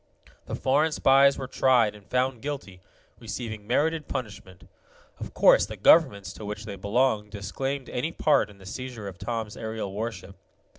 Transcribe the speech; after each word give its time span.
The 0.47 0.55
foreign 0.55 0.91
spies 0.91 1.37
were 1.37 1.45
tried 1.45 1.93
and 1.93 2.03
found 2.09 2.41
guilty, 2.41 2.81
receiving 3.19 3.67
merited 3.67 4.07
punishment. 4.07 4.67
Of 5.19 5.35
course 5.35 5.67
the 5.67 5.77
governments 5.77 6.33
to 6.33 6.43
which 6.43 6.65
they 6.65 6.75
belonged 6.75 7.29
disclaimed 7.29 7.87
any 7.87 8.11
part 8.11 8.49
in 8.49 8.57
the 8.57 8.65
seizure 8.65 9.07
of 9.07 9.19
Tom's 9.19 9.55
aerial 9.55 9.93
warship. 9.93 10.37